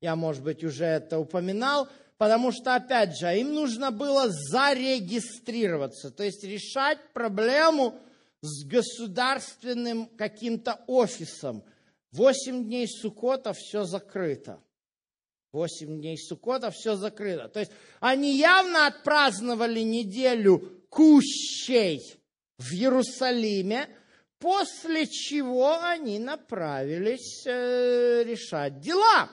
[0.00, 1.88] Я, может быть, уже это упоминал.
[2.16, 6.10] Потому что, опять же, им нужно было зарегистрироваться.
[6.10, 7.98] То есть решать проблему–
[8.42, 11.64] с государственным каким-то офисом.
[12.10, 14.62] Восемь дней Сукота все закрыто.
[15.52, 17.48] Восемь дней Сукота все закрыто.
[17.48, 22.02] То есть они явно отпраздновали неделю кущей
[22.58, 23.88] в Иерусалиме,
[24.38, 29.30] после чего они направились э, решать дела.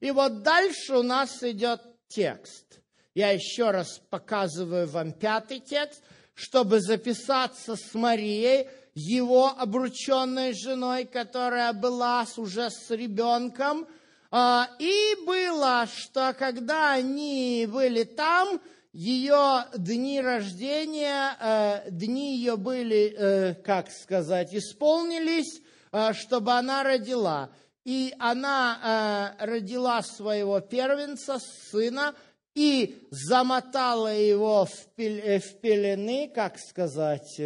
[0.00, 2.80] И вот дальше у нас идет текст.
[3.14, 6.02] Я еще раз показываю вам пятый текст
[6.34, 13.86] чтобы записаться с Марией, его обрученной женой, которая была уже с ребенком.
[14.30, 18.60] А, и было, что когда они были там,
[18.92, 25.62] ее дни рождения, э, дни ее были, э, как сказать, исполнились,
[25.92, 27.50] э, чтобы она родила.
[27.84, 31.40] И она родила своего первенца,
[31.72, 32.14] сына,
[32.54, 37.40] и замотала его в, пель, в пелены, как сказать,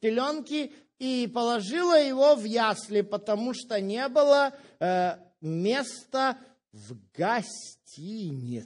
[0.00, 6.38] пеленки, и положила его в ясли, потому что не было э, места
[6.70, 8.64] в гостинице.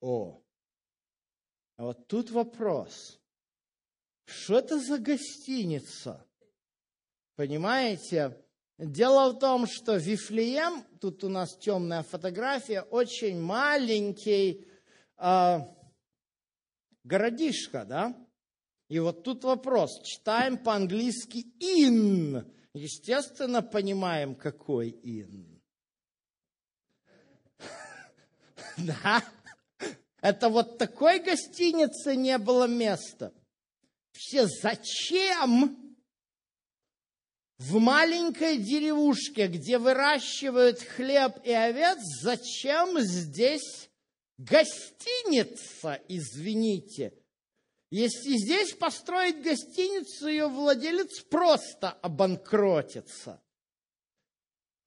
[0.00, 0.42] О,
[1.76, 3.18] а вот тут вопрос.
[4.26, 6.26] Что это за гостиница?
[7.36, 8.36] Понимаете?
[8.80, 14.66] Дело в том, что Вифлеем, тут у нас темная фотография, очень маленький
[15.18, 15.58] э,
[17.04, 18.16] городишко, да?
[18.88, 20.00] И вот тут вопрос.
[20.02, 22.50] Читаем по-английски «ин».
[22.72, 25.60] Естественно, понимаем, какой «ин».
[28.78, 29.22] Да?
[30.22, 33.34] Это вот такой гостиницы не было места.
[34.12, 35.89] Все зачем
[37.60, 43.90] в маленькой деревушке, где выращивают хлеб и овец, зачем здесь
[44.38, 47.12] гостиница, извините?
[47.90, 53.42] Если здесь построить гостиницу, ее владелец просто обанкротится.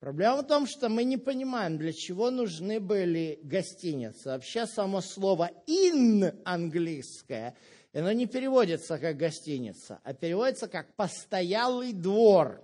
[0.00, 4.30] Проблема в том, что мы не понимаем, для чего нужны были гостиницы.
[4.30, 7.56] Вообще само слово «ин» английское,
[7.98, 12.62] оно не переводится как гостиница, а переводится как «постоялый двор».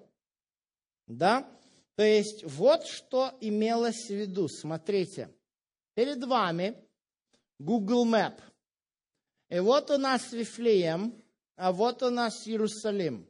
[1.06, 1.48] Да?
[1.96, 4.48] То есть вот что имелось в виду.
[4.48, 5.28] Смотрите,
[5.94, 6.76] перед вами
[7.58, 8.40] Google Map–
[9.50, 11.12] и вот у нас Вифлеем,
[11.56, 13.28] а вот у нас Иерусалим.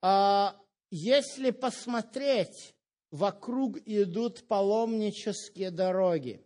[0.00, 0.58] А
[0.90, 2.74] если посмотреть,
[3.10, 6.42] вокруг идут паломнические дороги.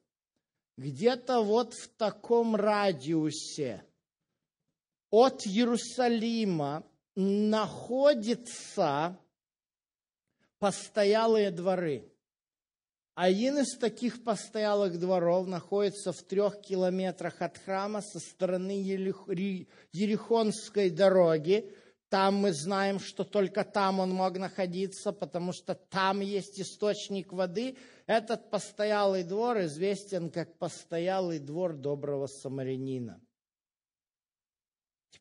[0.77, 3.85] Где-то вот в таком радиусе
[5.15, 6.83] от Иерусалима
[7.15, 9.17] находятся
[10.59, 12.11] постоялые дворы.
[13.15, 18.83] Один из таких постоялых дворов находится в трех километрах от храма со стороны
[19.93, 21.73] Ерехонской дороги.
[22.09, 27.77] Там мы знаем, что только там он мог находиться, потому что там есть источник воды.
[28.07, 33.24] Этот постоялый двор известен как постоялый двор доброго самарянина.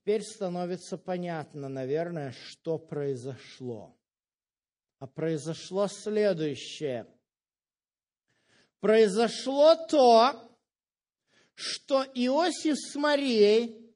[0.03, 3.95] Теперь становится понятно, наверное, что произошло.
[4.99, 7.07] А произошло следующее–
[8.83, 10.33] произошло то,
[11.55, 13.95] что Иосиф с Марией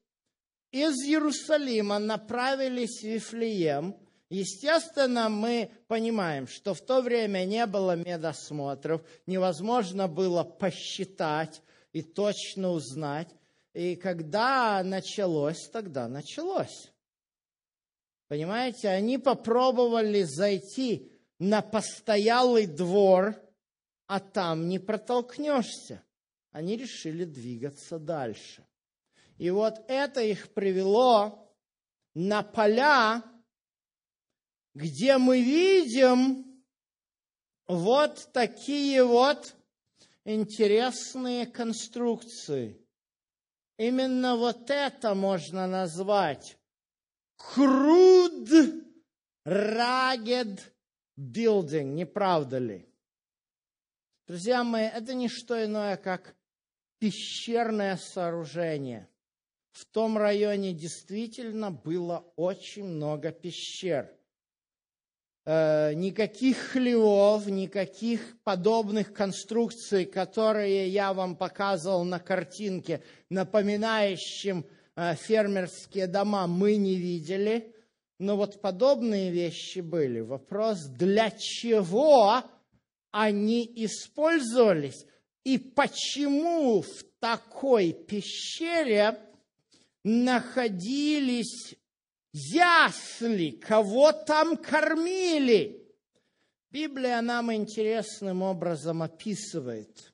[0.70, 3.94] из Иерусалима направились в Вифлеем.
[4.30, 11.60] Естественно, мы понимаем, что в то время не было медосмотров, невозможно было посчитать
[11.92, 13.28] и точно узнать.
[13.78, 16.92] И когда началось, тогда началось.
[18.26, 23.36] Понимаете, они попробовали зайти на постоялый двор–
[24.08, 26.02] а там не протолкнешься.
[26.50, 28.66] Они решили двигаться дальше.
[29.36, 31.54] И вот это их привело
[32.14, 33.22] на поля,
[34.74, 36.64] где мы видим
[37.66, 39.54] вот такие вот
[40.24, 42.82] интересные конструкции.
[43.78, 46.58] Именно вот это можно назвать
[47.38, 48.84] crude
[49.46, 50.60] ragged
[51.16, 52.92] building, не правда ли?
[54.26, 56.34] Друзья мои, это не что иное, как
[56.98, 59.08] пещерное сооружение.
[59.70, 64.12] В том районе действительно было очень много пещер.
[65.50, 76.06] Э, никаких хлевов, никаких подобных конструкций, которые я вам показывал на картинке, напоминающим э, фермерские
[76.06, 77.74] дома, мы не видели.
[78.18, 80.20] Но вот подобные вещи были.
[80.20, 82.42] Вопрос, для чего
[83.10, 85.06] они использовались
[85.44, 89.18] и почему в такой пещере
[90.04, 91.74] находились
[92.38, 95.84] ясли, кого там кормили.
[96.70, 100.12] Библия нам интересным образом описывает,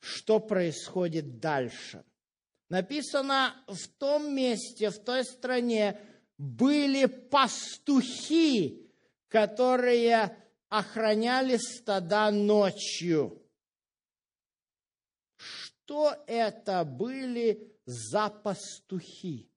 [0.00, 2.04] что происходит дальше.
[2.68, 6.00] Написано в том месте, в той стране
[6.38, 8.90] были пастухи,
[9.28, 10.36] которые
[10.68, 13.42] охраняли стада ночью.
[15.36, 19.49] Что это были за пастухи?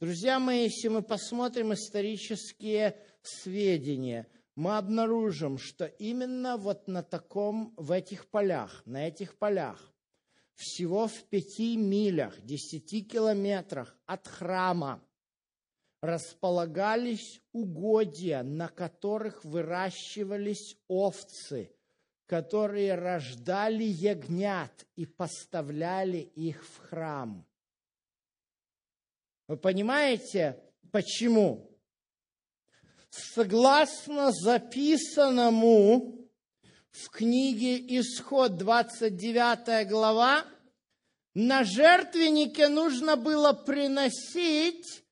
[0.00, 4.26] Друзья мои, если мы посмотрим исторические сведения,
[4.56, 9.94] мы обнаружим, что именно вот на таком, в этих полях, на этих полях,
[10.54, 15.00] всего в пяти милях, десяти километрах от храма,
[16.00, 21.72] располагались угодья, на которых выращивались овцы,
[22.26, 27.46] которые рождали ягнят и поставляли их в храм.
[29.46, 30.58] Вы понимаете,
[30.90, 31.70] почему?
[33.10, 36.28] Согласно записанному
[36.90, 40.44] в книге Исход, 29 глава,
[41.34, 45.04] на жертвеннике нужно было приносить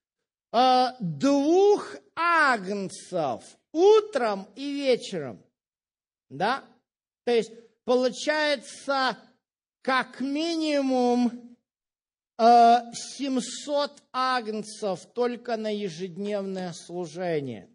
[0.52, 5.44] э, двух агнцев утром и вечером.
[6.30, 6.64] Да?
[7.24, 7.52] То есть
[7.84, 9.18] получается
[9.82, 11.51] как минимум
[12.38, 17.68] 700 агнцев только на ежедневное служение.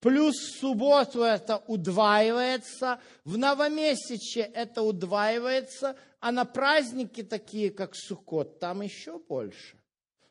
[0.00, 8.80] Плюс субботу это удваивается, в новомесяче это удваивается, а на праздники такие, как Суккот, там
[8.80, 9.78] еще больше.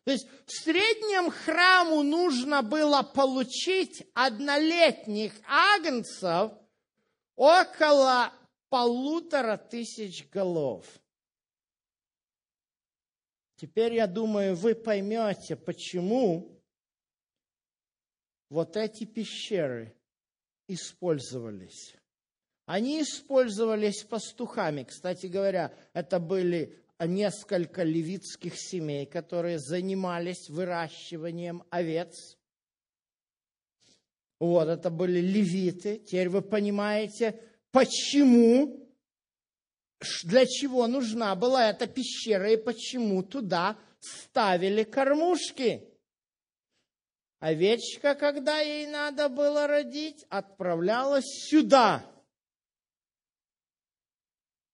[0.05, 6.51] То есть в среднем храму нужно было получить однолетних агнцев
[7.35, 8.33] около
[8.69, 10.85] полутора тысяч голов.
[13.59, 16.57] Теперь, я думаю, вы поймете, почему
[18.49, 19.93] вот эти пещеры
[20.69, 21.93] использовались.
[22.65, 24.83] Они использовались пастухами.
[24.83, 32.37] Кстати говоря, это были несколько левитских семей, которые занимались выращиванием овец.
[34.39, 35.99] Вот, это были левиты.
[35.99, 38.88] Теперь вы понимаете, почему,
[40.23, 45.85] для чего нужна была эта пещера и почему туда ставили кормушки.
[47.39, 52.05] Овечка, когда ей надо было родить, отправлялась сюда.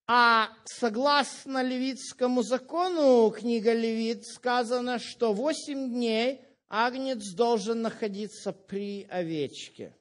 [0.08, 9.96] А согласно левитскому закону, книга Левит, сказано, что восемь дней агнец должен находиться при овечке.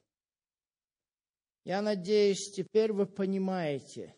[1.63, 4.15] Я надеюсь, теперь вы понимаете,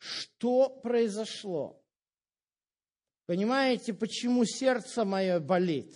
[0.00, 1.80] что произошло.
[3.26, 5.94] Понимаете, почему сердце мое болит?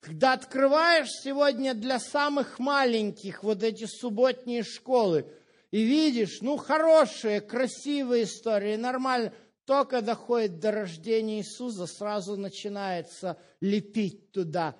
[0.00, 5.26] Когда открываешь сегодня для самых маленьких вот эти субботние школы
[5.72, 9.32] и видишь, ну, хорошие, красивые истории, нормально,
[9.64, 14.76] только доходит до рождения Иисуса, сразу начинается лепить туда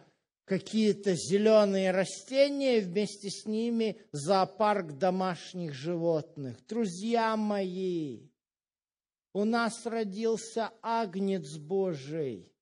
[0.46, 6.56] какие-то зеленые растения, вместе с ними зоопарк домашних животных.
[6.66, 8.30] Друзья мои,
[9.34, 12.50] у нас родился Агнец Божий–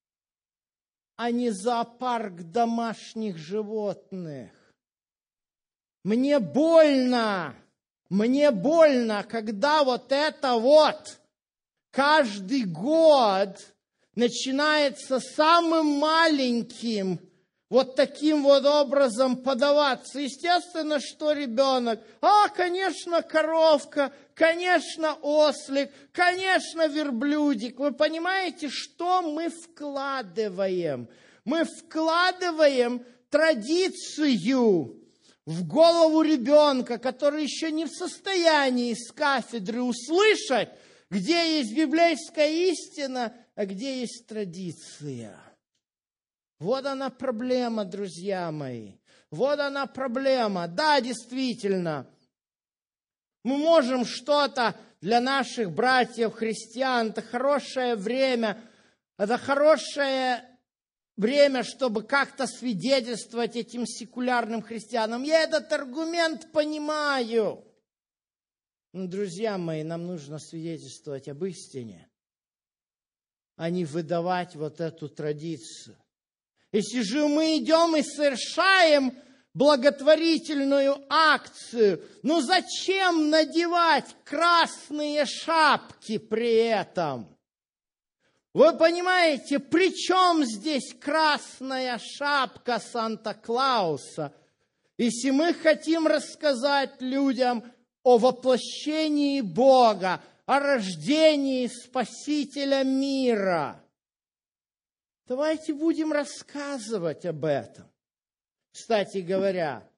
[1.16, 4.50] а не зоопарк домашних животных.
[6.02, 7.54] Мне больно,
[8.10, 11.20] мне больно, когда вот это вот
[11.90, 13.58] каждый год
[14.14, 17.20] начинается самым маленьким–
[17.74, 20.20] вот таким вот образом подаваться.
[20.20, 27.80] Естественно, что ребенок, а, конечно, коровка, конечно, ослик, конечно, верблюдик.
[27.80, 31.08] Вы понимаете, что мы вкладываем?
[31.44, 34.96] Мы вкладываем традицию
[35.44, 40.68] в голову ребенка, который еще не в состоянии с кафедры услышать,
[41.10, 45.36] где есть библейская истина, а где есть традиция.
[46.64, 48.94] Вот она проблема, друзья мои.
[49.30, 50.66] Вот она проблема.
[50.66, 52.10] Да, действительно,
[53.42, 58.58] мы можем что-то для наших братьев христиан, это хорошее время,
[59.18, 60.42] это хорошее
[61.16, 65.22] время, чтобы как-то свидетельствовать этим секулярным христианам.
[65.22, 67.62] Я этот аргумент понимаю.
[68.94, 72.08] Но, друзья мои, нам нужно свидетельствовать об истине,
[73.56, 75.98] а не выдавать вот эту традицию.
[76.74, 79.14] Если же мы идем и совершаем
[79.54, 87.28] благотворительную акцию, ну зачем надевать красные шапки при этом?
[88.54, 94.34] Вы понимаете, при чем здесь красная шапка Санта-Клауса?
[94.98, 97.62] Если мы хотим рассказать людям
[98.02, 103.80] о воплощении Бога, о рождении Спасителя мира–
[105.26, 107.90] Давайте будем рассказывать об этом.
[108.72, 109.88] Кстати говоря,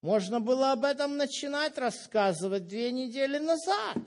[0.00, 3.98] можно было об этом начинать рассказывать две недели назад.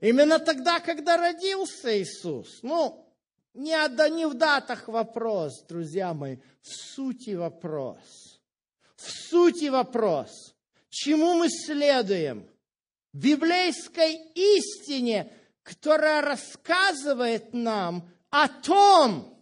[0.00, 2.60] Именно тогда, когда родился Иисус.
[2.62, 3.04] Ну,
[3.52, 8.40] не, не в датах вопрос, друзья мои, в сути вопрос.
[8.94, 10.54] В сути вопрос.
[10.88, 12.48] Чему мы следуем?
[13.12, 15.32] Библейской истине,
[15.64, 19.39] которая рассказывает нам о том,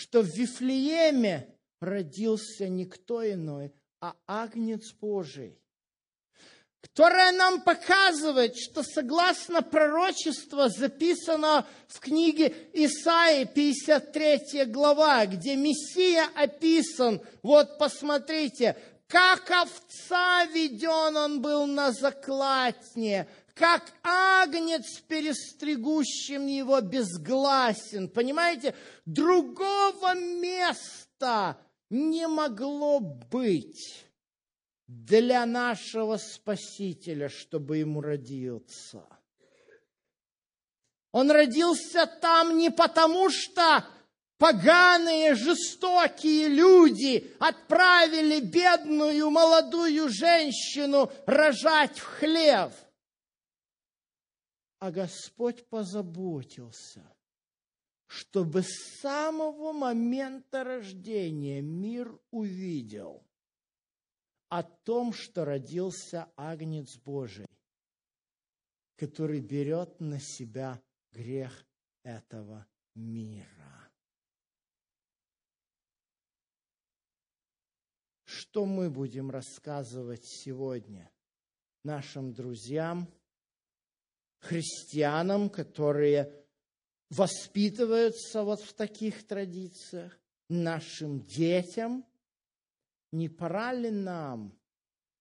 [0.00, 1.46] что в Вифлееме
[1.80, 3.70] родился никто иной,
[4.00, 5.58] а Агнец Божий.
[6.80, 17.20] которая нам показывает, что согласно пророчеству записано в книге Исаии, 53 глава, где Мессия описан.
[17.42, 23.28] Вот посмотрите, как овца веден он был на заклатне,
[23.60, 28.08] как агнец, перестригущим его, безгласен.
[28.08, 31.58] Понимаете, другого места
[31.90, 34.06] не могло быть
[34.86, 39.04] для нашего Спасителя, чтобы ему родиться.
[41.12, 43.84] Он родился там не потому, что
[44.38, 52.72] поганые, жестокие люди отправили бедную молодую женщину рожать в хлев–
[54.80, 57.04] а Господь позаботился,
[58.06, 63.22] чтобы с самого момента рождения мир увидел
[64.48, 67.46] о том, что родился Агнец Божий,
[68.96, 71.66] который берет на себя грех
[72.02, 73.90] этого мира.
[78.24, 81.10] Что мы будем рассказывать сегодня
[81.84, 83.06] нашим друзьям–
[84.40, 86.32] христианам, которые
[87.10, 90.18] воспитываются вот в таких традициях,
[90.48, 92.04] нашим детям,
[93.12, 94.58] не пора ли нам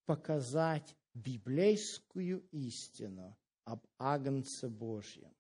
[0.06, 5.34] показать библейскую истину об Агнце Божьем?